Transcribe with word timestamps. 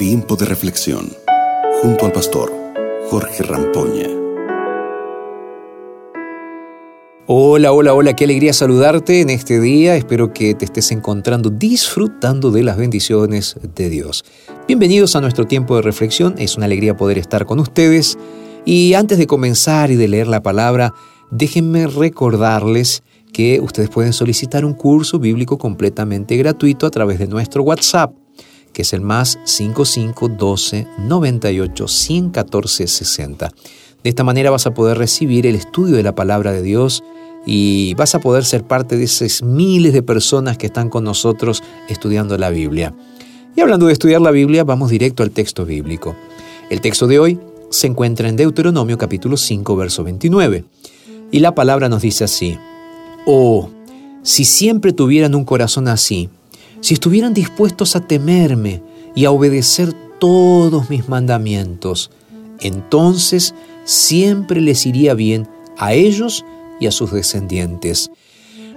Tiempo 0.00 0.34
de 0.34 0.46
reflexión 0.46 1.12
junto 1.82 2.06
al 2.06 2.12
pastor 2.12 2.50
Jorge 3.10 3.42
Rampoña. 3.42 4.08
Hola, 7.26 7.72
hola, 7.72 7.92
hola, 7.92 8.16
qué 8.16 8.24
alegría 8.24 8.54
saludarte 8.54 9.20
en 9.20 9.28
este 9.28 9.60
día. 9.60 9.96
Espero 9.96 10.32
que 10.32 10.54
te 10.54 10.64
estés 10.64 10.90
encontrando 10.92 11.50
disfrutando 11.50 12.50
de 12.50 12.62
las 12.62 12.78
bendiciones 12.78 13.56
de 13.74 13.90
Dios. 13.90 14.24
Bienvenidos 14.66 15.16
a 15.16 15.20
nuestro 15.20 15.46
tiempo 15.46 15.76
de 15.76 15.82
reflexión. 15.82 16.34
Es 16.38 16.56
una 16.56 16.64
alegría 16.64 16.96
poder 16.96 17.18
estar 17.18 17.44
con 17.44 17.60
ustedes. 17.60 18.16
Y 18.64 18.94
antes 18.94 19.18
de 19.18 19.26
comenzar 19.26 19.90
y 19.90 19.96
de 19.96 20.08
leer 20.08 20.28
la 20.28 20.42
palabra, 20.42 20.94
déjenme 21.30 21.86
recordarles 21.86 23.02
que 23.34 23.60
ustedes 23.60 23.90
pueden 23.90 24.14
solicitar 24.14 24.64
un 24.64 24.72
curso 24.72 25.18
bíblico 25.18 25.58
completamente 25.58 26.38
gratuito 26.38 26.86
a 26.86 26.90
través 26.90 27.18
de 27.18 27.26
nuestro 27.26 27.62
WhatsApp, 27.62 28.14
que 28.72 28.82
es 28.82 28.92
el 28.92 29.00
más 29.00 29.38
5512 29.44 30.86
98 30.98 31.88
114 31.88 32.86
60. 32.86 33.52
De 34.02 34.10
esta 34.10 34.24
manera 34.24 34.50
vas 34.50 34.66
a 34.66 34.74
poder 34.74 34.98
recibir 34.98 35.46
el 35.46 35.56
estudio 35.56 35.96
de 35.96 36.02
la 36.02 36.14
palabra 36.14 36.52
de 36.52 36.62
Dios 36.62 37.02
y 37.46 37.94
vas 37.94 38.14
a 38.14 38.20
poder 38.20 38.44
ser 38.44 38.64
parte 38.64 38.96
de 38.96 39.04
esas 39.04 39.42
miles 39.42 39.92
de 39.92 40.02
personas 40.02 40.58
que 40.58 40.66
están 40.66 40.88
con 40.88 41.04
nosotros 41.04 41.62
estudiando 41.88 42.36
la 42.38 42.50
Biblia. 42.50 42.94
Y 43.56 43.60
hablando 43.60 43.86
de 43.86 43.92
estudiar 43.92 44.20
la 44.20 44.30
Biblia, 44.30 44.64
vamos 44.64 44.90
directo 44.90 45.22
al 45.22 45.30
texto 45.30 45.64
bíblico. 45.64 46.16
El 46.70 46.80
texto 46.80 47.06
de 47.06 47.18
hoy 47.18 47.38
se 47.70 47.86
encuentra 47.86 48.28
en 48.28 48.36
Deuteronomio 48.36 48.98
capítulo 48.98 49.36
5, 49.36 49.76
verso 49.76 50.04
29. 50.04 50.64
Y 51.30 51.40
la 51.40 51.54
palabra 51.54 51.88
nos 51.88 52.02
dice 52.02 52.24
así, 52.24 52.58
Oh, 53.26 53.70
si 54.22 54.44
siempre 54.44 54.92
tuvieran 54.92 55.34
un 55.34 55.44
corazón 55.44 55.88
así, 55.88 56.28
si 56.80 56.94
estuvieran 56.94 57.34
dispuestos 57.34 57.96
a 57.96 58.00
temerme 58.00 58.82
y 59.14 59.24
a 59.24 59.30
obedecer 59.30 59.92
todos 60.18 60.90
mis 60.90 61.08
mandamientos, 61.08 62.10
entonces 62.60 63.54
siempre 63.84 64.60
les 64.60 64.86
iría 64.86 65.14
bien 65.14 65.48
a 65.78 65.92
ellos 65.94 66.44
y 66.78 66.86
a 66.86 66.90
sus 66.90 67.12
descendientes. 67.12 68.10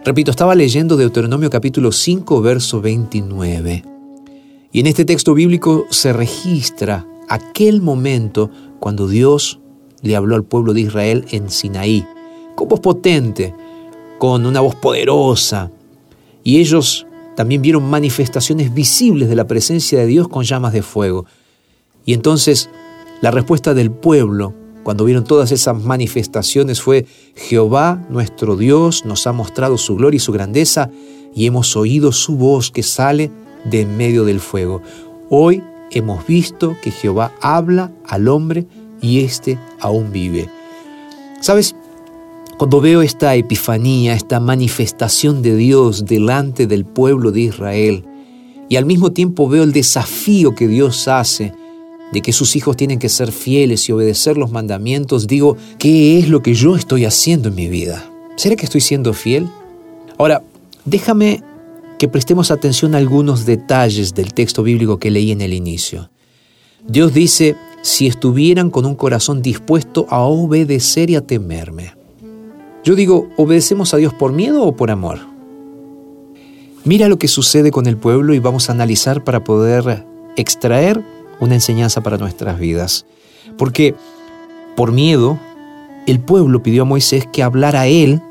Repito, 0.04 0.32
estaba 0.32 0.56
leyendo 0.56 0.98
Deuteronomio 0.98 1.50
capítulo 1.50 1.92
5, 1.92 2.42
verso 2.42 2.82
29. 2.82 3.84
Y 4.72 4.80
en 4.80 4.88
este 4.88 5.06
texto 5.06 5.34
bíblico 5.34 5.86
se 5.90 6.12
registra 6.12 7.06
aquel 7.30 7.82
momento 7.82 8.50
cuando 8.80 9.08
Dios 9.08 9.60
le 10.02 10.16
habló 10.18 10.36
al 10.36 10.44
pueblo 10.44 10.74
de 10.74 10.82
Israel 10.82 11.26
en 11.32 11.50
Sinaí, 11.50 12.06
con 12.56 12.68
voz 12.68 12.82
potente, 12.82 13.54
con 14.18 14.46
una 14.46 14.60
voz 14.60 14.76
poderosa. 14.76 15.72
Y 16.44 16.60
ellos 16.60 17.08
también 17.36 17.62
vieron 17.62 17.90
manifestaciones 17.90 18.74
visibles 18.74 19.30
de 19.30 19.36
la 19.36 19.48
presencia 19.48 20.00
de 20.00 20.08
Dios 20.08 20.28
con 20.28 20.44
llamas 20.44 20.74
de 20.74 20.82
fuego. 20.82 21.26
Y 22.06 22.14
entonces 22.14 22.70
la 23.22 23.32
respuesta 23.32 23.74
del 23.74 23.90
pueblo, 23.90 24.54
cuando 24.84 25.06
vieron 25.06 25.24
todas 25.24 25.52
esas 25.52 25.82
manifestaciones, 25.82 26.82
fue, 26.82 27.06
Jehová 27.36 28.06
nuestro 28.10 28.58
Dios 28.58 29.06
nos 29.06 29.26
ha 29.28 29.32
mostrado 29.32 29.78
su 29.78 29.96
gloria 29.96 30.18
y 30.18 30.20
su 30.20 30.34
grandeza, 30.34 30.90
y 31.34 31.46
hemos 31.46 31.76
oído 31.76 32.12
su 32.12 32.36
voz 32.36 32.70
que 32.70 32.84
sale 32.84 33.32
de 33.64 33.82
en 33.82 33.98
medio 33.98 34.26
del 34.26 34.40
fuego. 34.40 34.82
Hoy 35.30 35.64
hemos 35.92 36.28
visto 36.28 36.76
que 36.84 36.92
Jehová 36.92 37.32
habla 37.42 37.92
al 38.06 38.28
hombre 38.28 38.66
y 39.02 39.22
éste 39.22 39.58
aún 39.80 40.12
vive. 40.12 40.50
¿Sabes? 41.40 41.76
Cuando 42.58 42.82
veo 42.82 43.02
esta 43.02 43.36
epifanía, 43.36 44.14
esta 44.14 44.40
manifestación 44.40 45.42
de 45.42 45.56
Dios 45.56 46.06
delante 46.06 46.68
del 46.68 46.86
pueblo 46.86 47.32
de 47.32 47.42
Israel, 47.42 48.06
y 48.70 48.76
al 48.76 48.86
mismo 48.86 49.12
tiempo 49.12 49.50
veo 49.50 49.64
el 49.64 49.74
desafío 49.74 50.56
que 50.56 50.68
Dios 50.68 51.08
hace 51.08 51.54
de 52.12 52.22
que 52.22 52.32
sus 52.32 52.56
hijos 52.56 52.78
tienen 52.78 53.00
que 53.00 53.10
ser 53.10 53.32
fieles 53.32 53.90
y 53.90 53.92
obedecer 53.92 54.38
los 54.38 54.52
mandamientos, 54.52 55.26
digo, 55.26 55.58
¿qué 55.80 56.20
es 56.20 56.30
lo 56.30 56.44
que 56.44 56.54
yo 56.54 56.76
estoy 56.76 57.06
haciendo 57.06 57.50
en 57.50 57.56
mi 57.56 57.68
vida? 57.68 58.08
¿Será 58.36 58.56
que 58.56 58.66
estoy 58.66 58.82
siendo 58.82 59.14
fiel? 59.14 59.50
Ahora, 60.20 60.44
déjame 60.86 61.42
que 61.98 62.08
prestemos 62.08 62.52
atención 62.52 62.94
a 62.94 63.00
algunos 63.00 63.46
detalles 63.46 64.14
del 64.14 64.34
texto 64.34 64.62
bíblico 64.62 65.00
que 65.00 65.10
leí 65.10 65.32
en 65.32 65.42
el 65.42 65.54
inicio. 65.54 66.12
Dios 66.88 67.14
dice, 67.14 67.56
si 67.82 68.08
estuvieran 68.08 68.70
con 68.70 68.86
un 68.86 68.96
corazón 68.96 69.42
dispuesto 69.42 70.06
a 70.10 70.22
obedecer 70.22 71.10
y 71.10 71.16
a 71.16 71.22
temerme. 71.22 72.03
Yo 72.84 72.96
digo, 72.96 73.30
¿obedecemos 73.38 73.94
a 73.94 73.98
Dios 73.98 74.14
por 74.14 74.34
miedo 74.34 74.64
o 74.64 74.76
por 74.76 74.92
amor? 74.92 75.20
Mira 76.84 77.08
lo 77.08 77.18
que 77.18 77.30
sucede 77.30 77.72
con 77.72 77.88
el 77.88 77.96
pueblo 77.96 78.34
y 78.34 78.40
vamos 78.40 78.70
a 78.70 78.74
analizar 78.74 79.24
para 79.24 79.44
poder 79.44 80.06
extraer 80.36 81.02
una 81.40 81.56
enseñanza 81.56 82.02
para 82.02 82.18
nuestras 82.18 82.60
vidas. 82.60 83.06
Porque 83.58 83.96
por 84.76 84.92
miedo, 84.92 85.40
el 86.08 86.20
pueblo 86.20 86.62
pidió 86.62 86.82
a 86.82 86.86
Moisés 86.86 87.26
que 87.32 87.42
hablara 87.42 87.82
a 87.82 87.88
él 87.88 88.22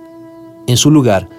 en 0.66 0.76
su 0.76 0.90
lugar 0.90 1.30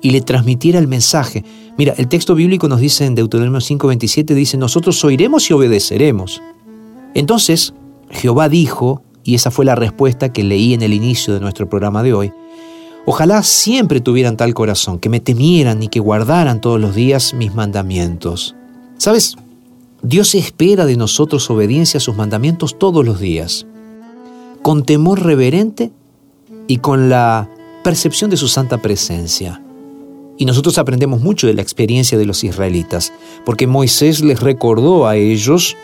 y 0.00 0.10
le 0.10 0.20
transmitiera 0.20 0.78
el 0.78 0.86
mensaje. 0.86 1.44
Mira, 1.76 1.94
el 1.96 2.06
texto 2.06 2.36
bíblico 2.36 2.68
nos 2.68 2.80
dice 2.80 3.06
en 3.06 3.16
Deuteronomio 3.16 3.60
5:27, 3.60 4.34
dice, 4.34 4.56
nosotros 4.56 5.02
oiremos 5.04 5.50
y 5.50 5.54
obedeceremos. 5.54 6.40
Entonces, 7.14 7.74
Jehová 8.10 8.48
dijo, 8.48 9.02
y 9.24 9.34
esa 9.34 9.50
fue 9.50 9.64
la 9.64 9.74
respuesta 9.74 10.32
que 10.32 10.44
leí 10.44 10.74
en 10.74 10.82
el 10.82 10.92
inicio 10.92 11.34
de 11.34 11.40
nuestro 11.40 11.68
programa 11.68 12.02
de 12.02 12.12
hoy, 12.12 12.32
Ojalá 13.04 13.42
siempre 13.42 14.00
tuvieran 14.00 14.36
tal 14.36 14.54
corazón, 14.54 15.00
que 15.00 15.08
me 15.08 15.18
temieran 15.18 15.82
y 15.82 15.88
que 15.88 15.98
guardaran 15.98 16.60
todos 16.60 16.80
los 16.80 16.94
días 16.94 17.34
mis 17.34 17.52
mandamientos. 17.52 18.54
¿Sabes? 18.96 19.34
Dios 20.02 20.34
espera 20.36 20.86
de 20.86 20.96
nosotros 20.96 21.50
obediencia 21.50 21.98
a 21.98 22.00
sus 22.00 22.16
mandamientos 22.16 22.78
todos 22.78 23.04
los 23.04 23.18
días, 23.18 23.66
con 24.62 24.84
temor 24.84 25.22
reverente 25.24 25.90
y 26.68 26.78
con 26.78 27.08
la 27.08 27.48
percepción 27.82 28.30
de 28.30 28.36
su 28.36 28.46
santa 28.46 28.78
presencia. 28.78 29.60
Y 30.38 30.44
nosotros 30.44 30.78
aprendemos 30.78 31.20
mucho 31.20 31.48
de 31.48 31.54
la 31.54 31.62
experiencia 31.62 32.16
de 32.16 32.24
los 32.24 32.44
israelitas, 32.44 33.12
porque 33.44 33.66
Moisés 33.66 34.22
les 34.22 34.40
recordó 34.40 35.08
a 35.08 35.16
ellos 35.16 35.76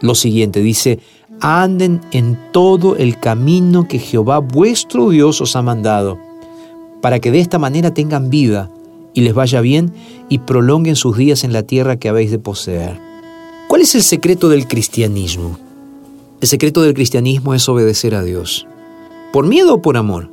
lo 0.00 0.14
siguiente, 0.16 0.60
dice, 0.60 0.98
anden 1.40 2.00
en 2.10 2.36
todo 2.52 2.96
el 2.96 3.18
camino 3.18 3.86
que 3.86 4.00
Jehová 4.00 4.38
vuestro 4.38 5.10
Dios 5.10 5.40
os 5.40 5.54
ha 5.54 5.62
mandado 5.62 6.27
para 7.00 7.20
que 7.20 7.30
de 7.30 7.40
esta 7.40 7.58
manera 7.58 7.92
tengan 7.94 8.30
vida 8.30 8.70
y 9.14 9.22
les 9.22 9.34
vaya 9.34 9.60
bien 9.60 9.92
y 10.28 10.38
prolonguen 10.38 10.96
sus 10.96 11.16
días 11.16 11.44
en 11.44 11.52
la 11.52 11.62
tierra 11.62 11.96
que 11.96 12.08
habéis 12.08 12.30
de 12.30 12.38
poseer. 12.38 13.00
¿Cuál 13.68 13.82
es 13.82 13.94
el 13.94 14.02
secreto 14.02 14.48
del 14.48 14.66
cristianismo? 14.66 15.58
El 16.40 16.48
secreto 16.48 16.82
del 16.82 16.94
cristianismo 16.94 17.54
es 17.54 17.68
obedecer 17.68 18.14
a 18.14 18.22
Dios. 18.22 18.66
¿Por 19.32 19.46
miedo 19.46 19.74
o 19.74 19.82
por 19.82 19.96
amor? 19.96 20.30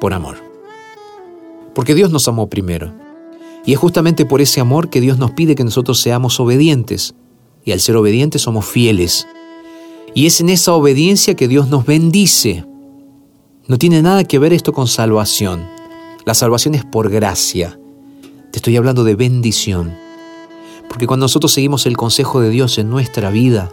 Por 0.00 0.12
amor. 0.12 0.36
Porque 1.74 1.94
Dios 1.94 2.10
nos 2.10 2.28
amó 2.28 2.48
primero. 2.48 2.92
Y 3.64 3.72
es 3.72 3.78
justamente 3.78 4.24
por 4.24 4.40
ese 4.40 4.60
amor 4.60 4.90
que 4.90 5.00
Dios 5.00 5.18
nos 5.18 5.32
pide 5.32 5.54
que 5.54 5.64
nosotros 5.64 6.00
seamos 6.00 6.38
obedientes. 6.40 7.14
Y 7.64 7.72
al 7.72 7.80
ser 7.80 7.96
obedientes 7.96 8.42
somos 8.42 8.66
fieles. 8.66 9.26
Y 10.14 10.26
es 10.26 10.40
en 10.40 10.48
esa 10.48 10.74
obediencia 10.74 11.34
que 11.34 11.48
Dios 11.48 11.68
nos 11.68 11.86
bendice. 11.86 12.64
No 13.66 13.78
tiene 13.78 14.02
nada 14.02 14.24
que 14.24 14.38
ver 14.38 14.52
esto 14.52 14.72
con 14.72 14.86
salvación. 14.88 15.79
La 16.30 16.34
salvación 16.34 16.76
es 16.76 16.84
por 16.84 17.10
gracia. 17.10 17.76
Te 18.52 18.58
estoy 18.60 18.76
hablando 18.76 19.02
de 19.02 19.16
bendición. 19.16 19.96
Porque 20.88 21.08
cuando 21.08 21.24
nosotros 21.24 21.50
seguimos 21.50 21.86
el 21.86 21.96
consejo 21.96 22.40
de 22.40 22.50
Dios 22.50 22.78
en 22.78 22.88
nuestra 22.88 23.30
vida, 23.30 23.72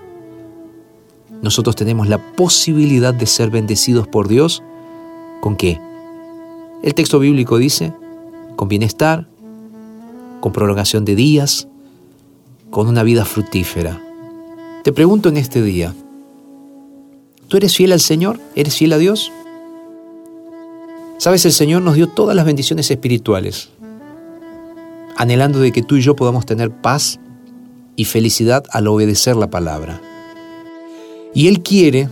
nosotros 1.44 1.76
tenemos 1.76 2.08
la 2.08 2.18
posibilidad 2.34 3.14
de 3.14 3.28
ser 3.28 3.52
bendecidos 3.52 4.08
por 4.08 4.28
Dios. 4.28 4.64
¿Con 5.40 5.56
qué? 5.56 5.80
El 6.82 6.96
texto 6.96 7.20
bíblico 7.20 7.60
dice, 7.60 7.94
con 8.56 8.68
bienestar, 8.68 9.28
con 10.40 10.52
prolongación 10.52 11.06
de 11.06 11.14
días, 11.14 11.68
con 12.72 12.88
una 12.88 13.04
vida 13.04 13.24
fructífera. 13.26 14.02
Te 14.84 14.92
pregunto 14.92 15.30
en 15.30 15.38
este 15.38 15.62
día, 15.62 15.94
¿tú 17.50 17.58
eres 17.58 17.76
fiel 17.76 17.92
al 17.92 18.00
Señor? 18.00 18.40
¿Eres 18.56 18.76
fiel 18.76 18.94
a 18.94 18.98
Dios? 18.98 19.32
Sabes, 21.28 21.46
el 21.46 21.52
Señor 21.52 21.82
nos 21.82 21.96
dio 21.96 22.08
todas 22.08 22.38
las 22.38 22.46
bendiciones 22.46 22.90
espirituales, 22.90 23.68
anhelando 25.18 25.60
de 25.60 25.74
que 25.74 25.84
tú 25.84 25.98
y 25.98 26.02
yo 26.02 26.16
podamos 26.16 26.46
tener 26.46 26.72
paz 26.72 27.20
y 27.98 28.06
felicidad 28.06 28.64
al 28.72 28.88
obedecer 28.88 29.36
la 29.36 29.50
palabra. 29.50 30.00
Y 31.34 31.50
Él 31.50 31.64
quiere 31.64 32.08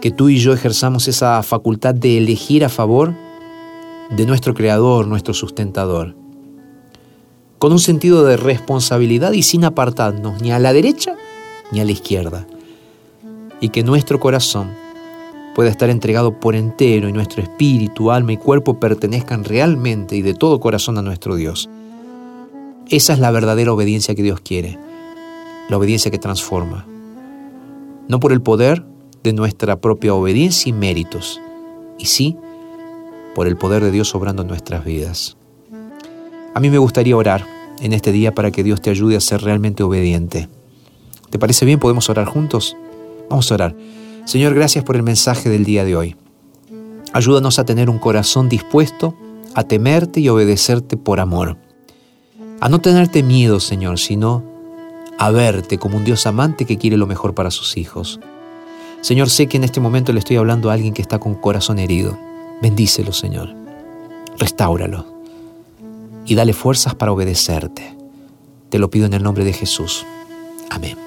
que 0.00 0.12
tú 0.12 0.28
y 0.28 0.38
yo 0.38 0.52
ejerzamos 0.52 1.08
esa 1.08 1.42
facultad 1.42 1.92
de 1.92 2.18
elegir 2.18 2.64
a 2.64 2.68
favor 2.68 3.14
de 4.10 4.26
nuestro 4.26 4.54
Creador, 4.54 5.08
nuestro 5.08 5.34
sustentador, 5.34 6.14
con 7.58 7.72
un 7.72 7.80
sentido 7.80 8.24
de 8.24 8.36
responsabilidad 8.36 9.32
y 9.32 9.42
sin 9.42 9.64
apartarnos 9.64 10.40
ni 10.40 10.52
a 10.52 10.60
la 10.60 10.72
derecha 10.72 11.16
ni 11.72 11.80
a 11.80 11.84
la 11.84 11.90
izquierda, 11.90 12.46
y 13.60 13.70
que 13.70 13.82
nuestro 13.82 14.20
corazón 14.20 14.85
pueda 15.56 15.70
estar 15.70 15.88
entregado 15.88 16.38
por 16.38 16.54
entero 16.54 17.08
y 17.08 17.14
nuestro 17.14 17.42
espíritu, 17.42 18.10
alma 18.10 18.34
y 18.34 18.36
cuerpo 18.36 18.78
pertenezcan 18.78 19.42
realmente 19.42 20.14
y 20.14 20.20
de 20.20 20.34
todo 20.34 20.60
corazón 20.60 20.98
a 20.98 21.02
nuestro 21.02 21.34
Dios. 21.34 21.70
Esa 22.90 23.14
es 23.14 23.18
la 23.20 23.30
verdadera 23.30 23.72
obediencia 23.72 24.14
que 24.14 24.22
Dios 24.22 24.42
quiere, 24.42 24.78
la 25.70 25.78
obediencia 25.78 26.10
que 26.10 26.18
transforma, 26.18 26.86
no 28.06 28.20
por 28.20 28.32
el 28.32 28.42
poder 28.42 28.84
de 29.22 29.32
nuestra 29.32 29.80
propia 29.80 30.12
obediencia 30.12 30.68
y 30.68 30.74
méritos, 30.74 31.40
y 31.98 32.04
sí 32.04 32.36
por 33.34 33.46
el 33.46 33.56
poder 33.56 33.82
de 33.82 33.92
Dios 33.92 34.14
obrando 34.14 34.42
en 34.42 34.48
nuestras 34.48 34.84
vidas. 34.84 35.38
A 36.52 36.60
mí 36.60 36.68
me 36.68 36.76
gustaría 36.76 37.16
orar 37.16 37.46
en 37.80 37.94
este 37.94 38.12
día 38.12 38.34
para 38.34 38.50
que 38.50 38.62
Dios 38.62 38.82
te 38.82 38.90
ayude 38.90 39.16
a 39.16 39.20
ser 39.20 39.40
realmente 39.40 39.82
obediente. 39.82 40.50
¿Te 41.30 41.38
parece 41.38 41.64
bien? 41.64 41.78
¿Podemos 41.78 42.10
orar 42.10 42.26
juntos? 42.26 42.76
Vamos 43.30 43.50
a 43.50 43.54
orar. 43.54 43.74
Señor, 44.26 44.54
gracias 44.54 44.82
por 44.82 44.96
el 44.96 45.04
mensaje 45.04 45.48
del 45.48 45.64
día 45.64 45.84
de 45.84 45.94
hoy. 45.94 46.16
Ayúdanos 47.12 47.60
a 47.60 47.64
tener 47.64 47.88
un 47.88 48.00
corazón 48.00 48.48
dispuesto 48.48 49.14
a 49.54 49.62
temerte 49.62 50.18
y 50.18 50.28
obedecerte 50.28 50.96
por 50.96 51.20
amor. 51.20 51.56
A 52.60 52.68
no 52.68 52.80
tenerte 52.80 53.22
miedo, 53.22 53.60
Señor, 53.60 54.00
sino 54.00 54.42
a 55.16 55.30
verte 55.30 55.78
como 55.78 55.96
un 55.96 56.04
Dios 56.04 56.26
amante 56.26 56.64
que 56.64 56.76
quiere 56.76 56.96
lo 56.96 57.06
mejor 57.06 57.34
para 57.34 57.52
sus 57.52 57.76
hijos. 57.76 58.18
Señor, 59.00 59.30
sé 59.30 59.46
que 59.46 59.58
en 59.58 59.64
este 59.64 59.80
momento 59.80 60.12
le 60.12 60.18
estoy 60.18 60.36
hablando 60.36 60.70
a 60.70 60.74
alguien 60.74 60.92
que 60.92 61.02
está 61.02 61.20
con 61.20 61.36
corazón 61.36 61.78
herido. 61.78 62.18
Bendícelo, 62.60 63.12
Señor. 63.12 63.54
Restáuralo. 64.38 65.06
Y 66.26 66.34
dale 66.34 66.52
fuerzas 66.52 66.96
para 66.96 67.12
obedecerte. 67.12 67.96
Te 68.70 68.80
lo 68.80 68.90
pido 68.90 69.06
en 69.06 69.14
el 69.14 69.22
nombre 69.22 69.44
de 69.44 69.52
Jesús. 69.52 70.04
Amén. 70.68 71.05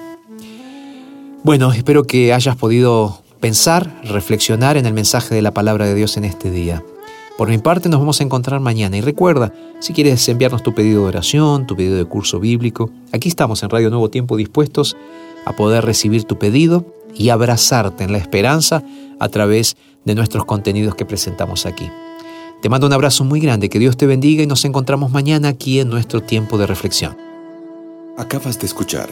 Bueno, 1.42 1.72
espero 1.72 2.04
que 2.04 2.34
hayas 2.34 2.54
podido 2.56 3.22
pensar, 3.40 4.02
reflexionar 4.04 4.76
en 4.76 4.84
el 4.84 4.92
mensaje 4.92 5.34
de 5.34 5.40
la 5.40 5.52
palabra 5.52 5.86
de 5.86 5.94
Dios 5.94 6.18
en 6.18 6.24
este 6.24 6.50
día. 6.50 6.84
Por 7.38 7.48
mi 7.48 7.56
parte 7.56 7.88
nos 7.88 7.98
vamos 7.98 8.20
a 8.20 8.24
encontrar 8.24 8.60
mañana 8.60 8.98
y 8.98 9.00
recuerda, 9.00 9.50
si 9.80 9.94
quieres 9.94 10.28
enviarnos 10.28 10.62
tu 10.62 10.74
pedido 10.74 11.00
de 11.00 11.08
oración, 11.08 11.66
tu 11.66 11.76
pedido 11.76 11.96
de 11.96 12.04
curso 12.04 12.40
bíblico, 12.40 12.90
aquí 13.12 13.30
estamos 13.30 13.62
en 13.62 13.70
Radio 13.70 13.88
Nuevo 13.88 14.10
Tiempo 14.10 14.36
dispuestos 14.36 14.98
a 15.46 15.56
poder 15.56 15.86
recibir 15.86 16.24
tu 16.24 16.38
pedido 16.38 16.84
y 17.14 17.30
abrazarte 17.30 18.04
en 18.04 18.12
la 18.12 18.18
esperanza 18.18 18.82
a 19.18 19.28
través 19.30 19.78
de 20.04 20.14
nuestros 20.14 20.44
contenidos 20.44 20.94
que 20.94 21.06
presentamos 21.06 21.64
aquí. 21.64 21.88
Te 22.60 22.68
mando 22.68 22.86
un 22.86 22.92
abrazo 22.92 23.24
muy 23.24 23.40
grande, 23.40 23.70
que 23.70 23.78
Dios 23.78 23.96
te 23.96 24.06
bendiga 24.06 24.42
y 24.42 24.46
nos 24.46 24.66
encontramos 24.66 25.10
mañana 25.10 25.48
aquí 25.48 25.80
en 25.80 25.88
nuestro 25.88 26.20
tiempo 26.22 26.58
de 26.58 26.66
reflexión. 26.66 27.16
Acabas 28.18 28.60
de 28.60 28.66
escuchar 28.66 29.08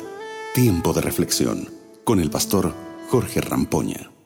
Tiempo 0.55 0.93
de 0.93 1.01
Reflexión 1.01 1.78
con 2.09 2.21
el 2.21 2.31
pastor 2.31 2.73
Jorge 3.11 3.43
Rampoña. 3.43 4.18